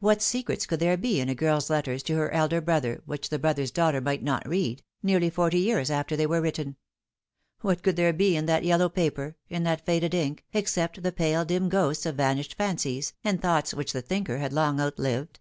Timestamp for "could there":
0.66-0.98, 7.82-8.12